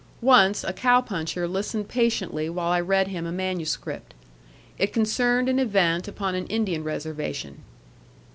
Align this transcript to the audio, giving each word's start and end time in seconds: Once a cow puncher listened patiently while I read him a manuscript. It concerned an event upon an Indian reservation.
Once 0.23 0.63
a 0.63 0.73
cow 0.73 0.99
puncher 0.99 1.47
listened 1.47 1.87
patiently 1.87 2.49
while 2.49 2.71
I 2.71 2.81
read 2.81 3.09
him 3.09 3.27
a 3.27 3.31
manuscript. 3.31 4.15
It 4.79 4.93
concerned 4.93 5.47
an 5.47 5.59
event 5.59 6.07
upon 6.07 6.33
an 6.33 6.47
Indian 6.47 6.83
reservation. 6.83 7.61